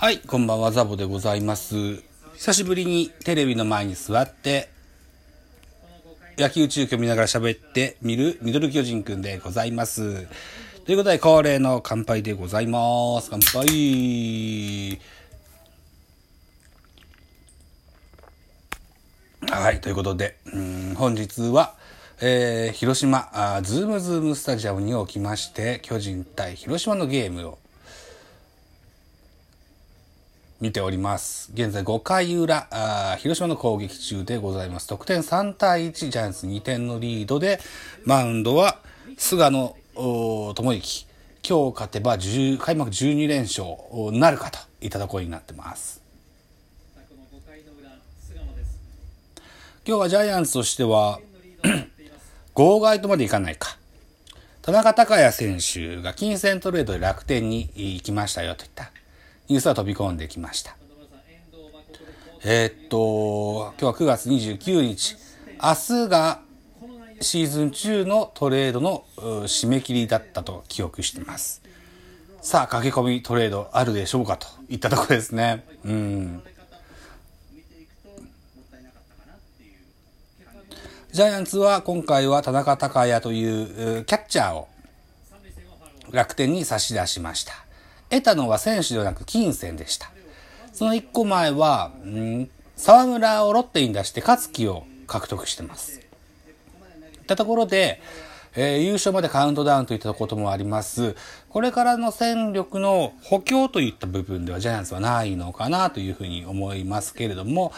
[0.00, 2.02] はい、こんばんは、ザボでございます。
[2.32, 4.70] 久しぶりにテレビの前に座って、
[6.38, 10.26] 野球中継見ながら喋ってみるミドル巨人くんでございます。
[10.86, 13.28] ということで、恒例の乾杯でございます。
[13.30, 14.98] 乾杯
[19.50, 21.74] はい、ということで、うん本日は、
[22.22, 27.58] えー広島あ、 Zoom-Zoom スタジアムにおきまして、巨人対広島のゲームを
[30.60, 31.50] 見ております。
[31.54, 34.86] 現在5回裏、あ広島の攻撃中でございます。
[34.86, 37.60] 得点3対1、ジャイアンツ2点のリードで、
[38.04, 38.78] マウンドは
[39.16, 41.06] 菅野智之。
[41.48, 43.66] 今日勝てば10開幕12連勝
[44.12, 46.02] なるかといったところになってます。
[49.86, 51.20] 今日はジャイアンツとしては、
[52.52, 53.78] 号外とまでいかないか。
[54.60, 58.92] 田中孝也選手が金銭トレードで楽天に行きましたよといった
[59.50, 60.76] ニュースが飛び込んできました。
[62.44, 65.16] えーっと、今日は9月29日。
[65.60, 66.40] 明日が
[67.20, 71.62] シーズン中のトレードの締め切りだったと記憶してます。
[72.40, 75.64] さあ、駆け込みトレードあるでしょうかといったところですね。
[75.84, 76.42] うん。
[81.10, 84.68] ジャイアンツは今回は田中孝也というキャッチャーを
[86.12, 87.66] 楽天に差し出しました。
[88.10, 90.10] 得たのは選手ではなく金銭でした。
[90.72, 96.00] その一個前は、うん沢村をロッテに出して勝木を獲得してます。
[96.00, 98.00] いったところで、
[98.56, 101.14] えー優勝までカウントダウンといったこともあります。
[101.50, 107.72] これからの戦力の補強といった部分ではジャイアンツはないのかなというふうに思いますけれども、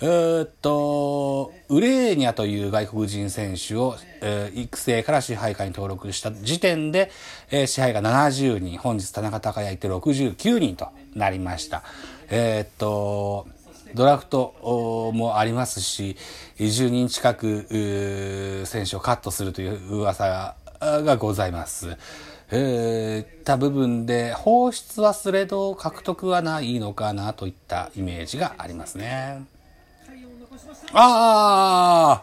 [0.00, 7.10] えーっと、ウレーニャという外国人選手を、えー育成から支配下に登録した時点で、
[7.50, 11.82] えー支配が70人、本日田中孝也いて69人となりました。
[12.28, 13.46] えーっと、
[13.94, 16.16] ドラフトもありますし、
[16.58, 21.96] 10人近く選手をカットするという噂ががございます。
[22.50, 29.55] えー、た部分で放出はすれど獲得はないのかなといったイメージがありますね。
[30.92, 32.22] あ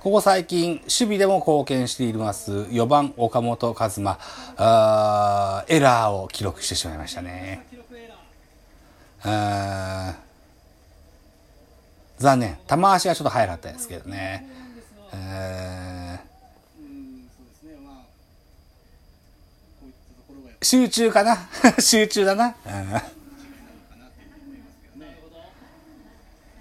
[0.00, 4.18] ここ最近、守備でも貢献しています、4番岡本和真、
[4.56, 7.66] あエラーを記録してしまいましたね。
[12.18, 12.56] 残念。
[12.66, 14.48] 玉足がちょっと早かったですけどね。
[20.62, 21.36] 集中かな？
[21.80, 22.54] 集中だな。
[22.66, 23.16] うん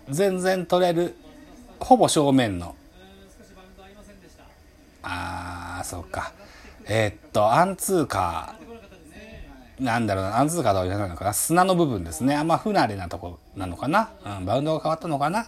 [0.10, 1.16] 全然取れる。
[1.80, 2.76] ほぼ正面の。
[5.04, 6.34] ああ、そうか。
[6.88, 9.84] えーっと、アンツーカー。
[9.84, 11.34] なんだろうな、アンツーカーとは言わないのかな。
[11.34, 12.36] 砂の部分ですね。
[12.36, 14.10] あんま不慣れなとこなのかな。
[14.26, 15.48] うん、バウンドが変わったのかな。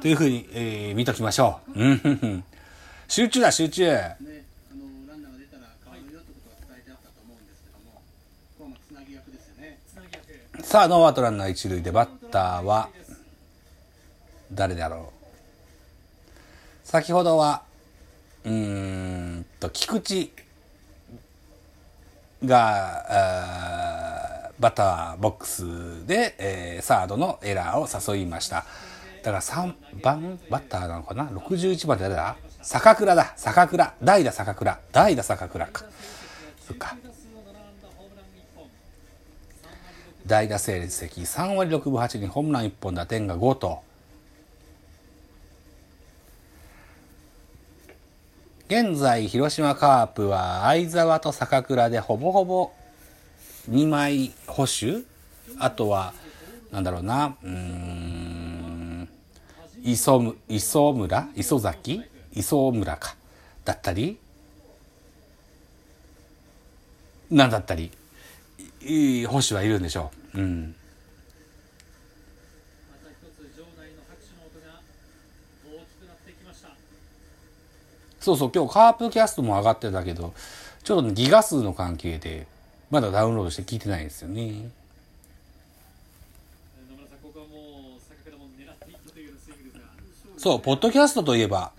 [0.00, 1.80] というふうに、えー見ときましょう。
[1.82, 2.44] うん
[3.08, 3.96] 集中だ、集中。
[10.62, 12.88] さあ、ノーアウトランナー一塁でバッターは、
[14.52, 15.12] 誰だろ
[16.84, 16.84] う。
[16.84, 17.62] 先ほどは、
[18.44, 20.30] うんと、菊池
[22.44, 28.64] が、バッターボックスで、えーサードのエラーを誘いました。
[29.22, 32.36] だから3番バッターなのかな ?61 番誰だ？
[32.60, 35.84] 坂倉だ坂倉代打坂倉代打坂倉か。
[36.66, 36.96] そっか。
[40.26, 43.80] 代打成績3割6分8厘ホームラン1本打点が5と
[48.74, 52.72] 現在広島カープは相澤と坂倉でほぼほぼ
[53.68, 55.02] 2枚捕手？
[55.58, 56.14] あとは
[56.70, 59.10] なんだろうなうん
[59.84, 61.28] 磯磯村？
[61.36, 62.02] 磯崎？
[62.32, 63.14] 磯村か。
[63.66, 64.18] だったり？
[67.30, 67.92] なんだったり？
[68.80, 70.38] いい保守はいるんでしょう。
[70.38, 70.74] うん。
[72.90, 74.80] また一つ場内の拍手の音が
[75.62, 76.68] 大きくなってきました
[78.22, 80.32] そうそう、今日カープキャストも上がってたけど、
[80.84, 82.46] ちょっとギガ数の関係で、
[82.90, 84.70] まだダウンロードして聞いてないんですよね。
[90.38, 91.72] そう、ポッドキャストといえば、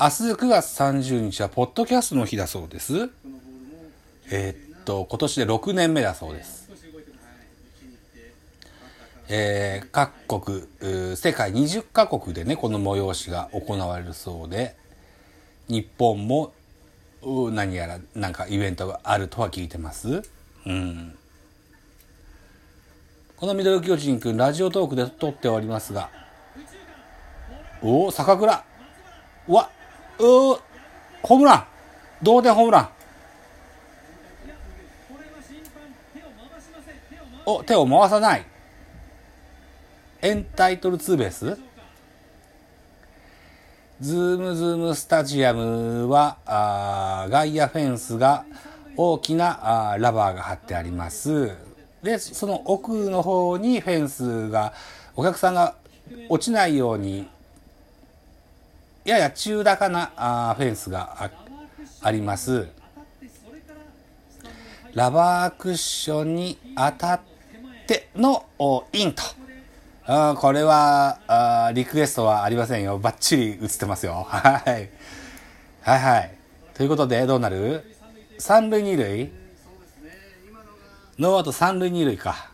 [0.00, 3.10] 明日9月30日はポッドキャストの日だそうです。
[4.30, 6.70] えーっと、今年で6年目だそうです。
[9.28, 14.74] えー各国、世界20カ国でね、この催しが行われるそうで、
[15.68, 16.52] 日本も、
[17.22, 20.22] 何やら、なんかイベントがあるとは聞いてます。
[20.66, 21.16] うん。
[23.36, 26.10] このミドル巨人くん、ラジオトークで撮っておりますが、
[27.82, 28.64] おお、坂倉。
[29.46, 29.70] うわ、
[30.18, 30.60] うー、
[31.22, 31.66] ホームラン
[32.22, 32.90] 同点ホームラン
[37.46, 38.44] お、手を回さない。
[40.20, 41.67] エンタイトルツーベース？
[44.00, 48.44] Zoom-Zoom スタジアムは、あ外野フェンスが
[48.96, 51.50] 大きなあラバーが張ってあります。
[52.00, 54.72] で、その奥の方にフェンスが、
[55.16, 55.74] お客さんが
[56.28, 57.28] 落ちないように、
[59.04, 61.28] やや中高なあフェンスが
[62.00, 62.68] あります。
[64.94, 67.20] ラバークッションに当たっ
[67.88, 68.46] ての
[68.92, 69.24] インと。
[70.10, 72.98] あーこれはあーリクエストはありませんよ。
[72.98, 74.24] バッチリ映ってますよ。
[74.26, 74.88] はい。
[75.82, 76.34] はいはい。
[76.72, 77.84] ということで、どうなる？
[78.38, 79.30] 三塁二塁
[81.18, 82.50] ノーアウト三塁二塁か。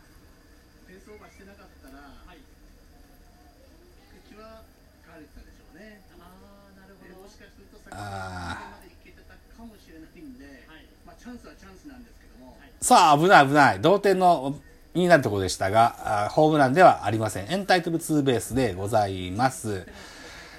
[12.81, 13.81] さあ、危ない危ない。
[13.81, 14.57] 同点の
[14.95, 17.51] になるところでしたが、ホームランではありません。
[17.51, 19.87] エンタイトルツーベースでございます。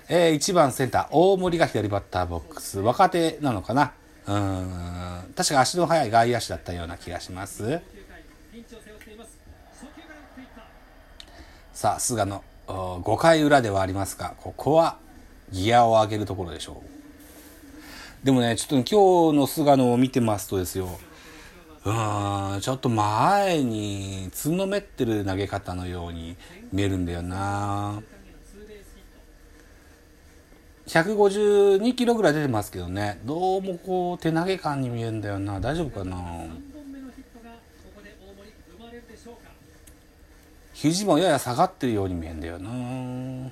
[0.07, 2.79] えー、1番センター、大森が左バッターボックス。
[2.79, 3.93] 若手なのかな？
[4.27, 5.33] うん。
[5.35, 7.81] 確か足の速い外野手だったような気がします。
[11.73, 14.97] さあ、菅野、5回裏ではありますが、ここは
[15.51, 16.81] ギアを上げるところでしょ
[18.23, 18.25] う。
[18.25, 20.99] でもね、ちょっとね今日の菅野を見てますとですよ、
[21.85, 26.35] うーん、ちょっと前につんのめってる投げ方のように
[26.71, 28.01] 見えるんだよな。
[28.43, 29.01] ツーベースヒ
[30.99, 35.59] ット152キロぐらい出てますけどね、どうもこう手投げ感に見えるんだよな。
[35.59, 37.59] 大丈夫かな？3本目のヒットがこ
[37.95, 39.51] こで大森生まれるでしょうか
[40.73, 43.51] 肘もやや下がってるように見えるんだよな。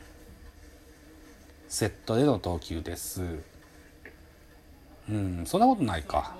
[1.69, 3.21] セットでの投球です。
[5.07, 6.35] うん、そんなことないか。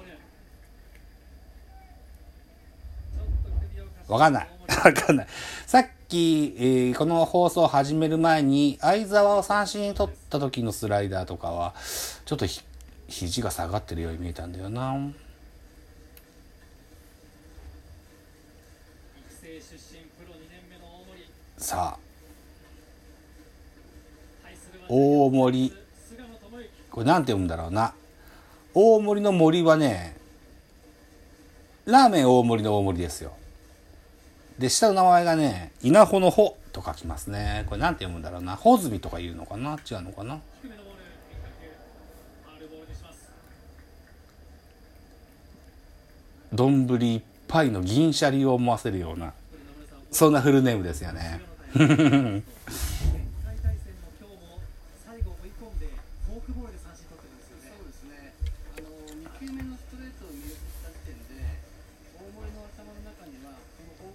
[4.08, 4.48] わかんない。
[4.84, 5.28] わかんない。
[5.66, 11.74] さっき、えーこの放送を始める前に、相沢を三振に取った時のスライダーとかは、
[12.26, 12.62] ちょっとひ
[13.08, 14.96] 肘が下がってるように見えたんだよな。
[21.58, 22.00] さあ、
[24.90, 25.74] 大森。
[26.92, 27.94] これなんて読むんだろうな。
[28.74, 30.16] 大森の森はね、
[31.86, 33.34] ラーメン大森の大森ですよ。
[34.60, 37.66] で、下の名前がね、稲穂の穂と書きますね。
[37.68, 38.56] これなんて読むんだろうな。
[38.56, 39.80] 穂積とか言うのかな？
[39.90, 40.40] 違うのかな？
[40.62, 41.68] 低めのボール変化球
[42.46, 43.30] ファウルボールにします
[46.54, 49.34] 丼いっぱいの銀シャリを思わせるような、
[50.12, 51.42] そんなフルネームですよね。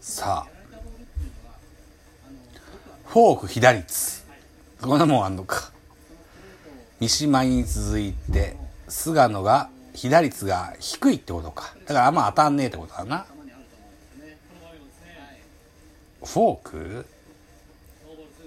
[0.09, 0.51] さあ、
[3.05, 4.25] フォーク被打率。
[4.81, 5.71] こんなもんあんのか。
[6.99, 8.57] 三島に続いて、
[8.89, 11.75] 菅野が被打率が低いってことか。
[11.87, 13.27] だからあんま当たんねえってことだな。
[16.25, 17.07] フォーク？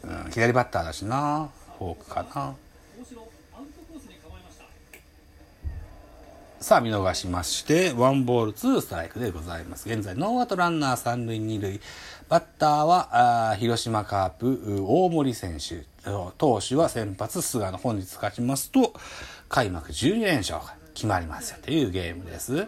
[0.02, 1.52] うん、左バッターだしな。
[1.78, 2.56] フォークかな。
[3.00, 3.26] 大城ア
[3.60, 4.64] ウトコースに構えました
[6.62, 9.90] さあ見逃しまして、ワンボールツーストライクでございます。
[9.90, 11.82] 現在、ノーアウトランナー三塁二塁。
[12.30, 15.84] バッターは、あー広島カープ、大森選手。
[16.38, 17.78] 投手は先発、菅野。
[17.78, 18.94] 本日勝ちますと、
[19.50, 22.68] 開幕12連勝が決まりますよというゲームです。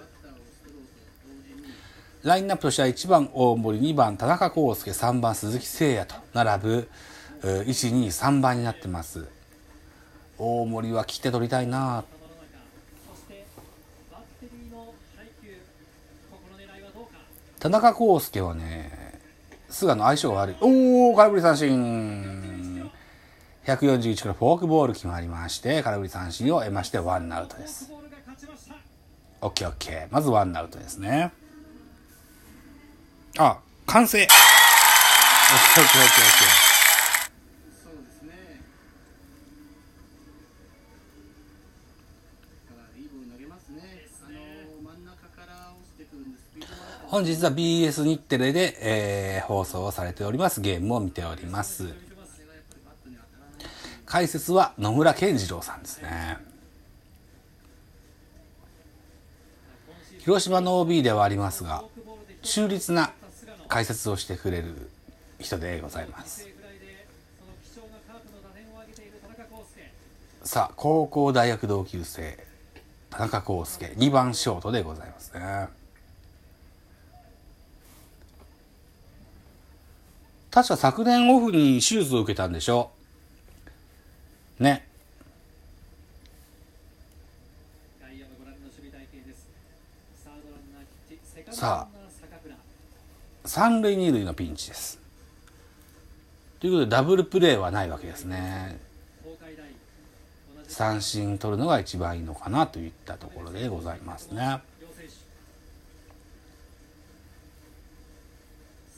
[2.23, 6.89] ラインナップとしては1番大森、2番田中康介、3番鈴木誠也と並ぶ、
[7.43, 9.27] 1、2、3番になってます。
[10.39, 12.03] 大森は切って取りたいな頭の中
[13.07, 13.45] そして
[14.11, 15.57] バッテリーの配球
[16.31, 17.19] ここの狙いはどうか
[17.63, 18.91] 田中康介はね、
[19.69, 20.55] 菅の相性が悪い。
[20.59, 22.91] おー、空振り三振。
[23.65, 27.89] 141からフォークボール決まりまして、空振り三振を得ましてワンアウトです。
[27.89, 28.75] OKOK ました
[29.39, 30.07] オッケーオッケー。
[30.11, 31.31] まずワンアウトですね。
[33.37, 36.45] あ、完成オッケーオッケーオッケーオッケ
[37.81, 38.59] そうですね。
[42.67, 44.05] だからいいボール投げますね。
[44.21, 44.35] あの
[44.97, 47.02] 真ん中から落ちてくるんでスピードもあるー。
[47.13, 51.93] 本日は BS 日テレで、えー放送をされておりますゲームを見ております。
[54.03, 56.39] 解説は野村健次郎さんですね。
[60.21, 61.83] 広島の OB ではありますが、
[62.41, 63.11] 中立な
[63.67, 64.89] 解説をしてくれる
[65.39, 66.49] 人でございます。
[70.43, 72.43] さあ、高校大学同級生、
[73.11, 75.82] 田中康介、2番ショートでございますね。
[80.53, 82.91] 確か昨年オフに手術を受けたんでしょ
[84.59, 84.87] ね。
[91.49, 92.55] さナー坂倉
[93.45, 94.99] 三塁二塁のピンチです。
[96.59, 98.79] ということでダブルプレーはないわけですね。
[100.67, 104.61] 三振取るのが一番いいのかなといったところでございますね。
[104.79, 105.13] 両選手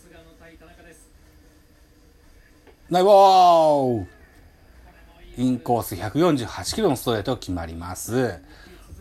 [0.01, 1.09] 菅野対田中です
[2.88, 4.06] ナイボー
[5.38, 8.39] インコース148キロのストレート決まります。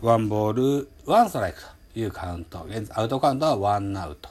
[0.00, 1.58] ワンボール、ワンストライク
[1.92, 2.64] というカウント。
[2.66, 4.30] 現在アウトカウントはワンアウト。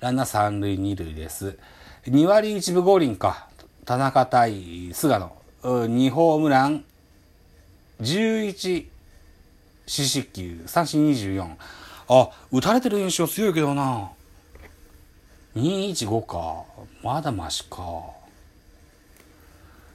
[0.00, 1.58] ランナー三塁二塁です。
[2.04, 3.48] 2割1分5厘か。
[3.86, 5.32] 田中対菅野。
[5.62, 6.84] 2ホームラン、
[8.02, 8.86] 11
[9.86, 11.56] 四死球、三振24。
[12.08, 14.10] あ、打たれてる印象強いけどな。
[15.56, 16.64] 215か。
[17.02, 18.17] まだマシか。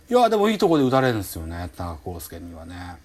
[0.10, 2.98] いや、でもいいとこで打たれるんですよね、田中康介にはね。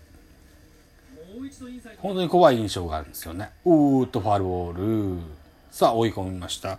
[1.99, 3.51] 本当に怖い印象があるんですよね。
[3.65, 5.21] うーっとファウルボール。
[5.71, 6.79] さあ、追い込みました。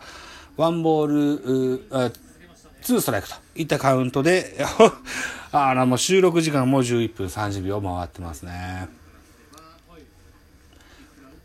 [0.57, 2.13] ワンボール、
[2.81, 4.57] ツーストライクといったカウントで、
[5.51, 8.87] あら、もう収録時間もう11分30秒回ってますね。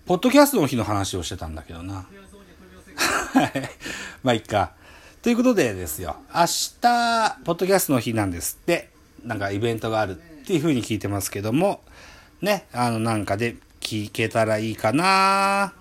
[0.06, 2.06] ポッドキャストの日の話をしてたんだけどな。
[4.22, 4.72] まあ、いっか。
[5.24, 6.16] ということでですよ。
[6.34, 8.90] 明日、ポッドキャストの日なんですって。
[9.24, 11.80] なんかイベントがあるっていう風に聞いてますけども、
[12.42, 15.72] ね、あの、なんかで聞けたらいいかな